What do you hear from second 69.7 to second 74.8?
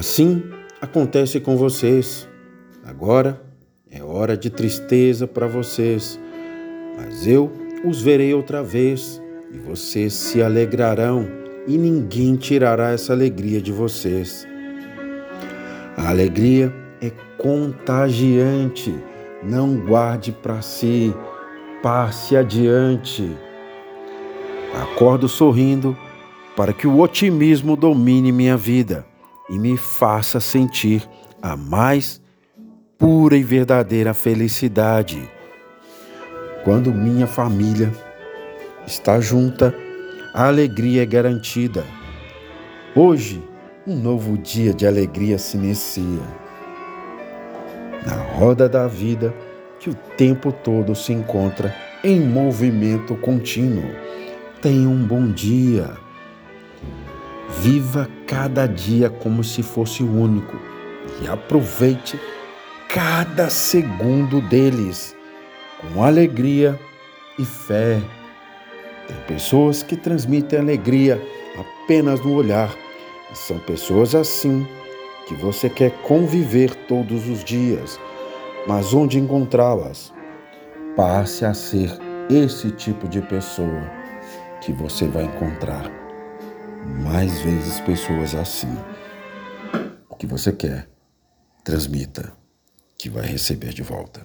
que transmitem alegria apenas no olhar, e são pessoas assim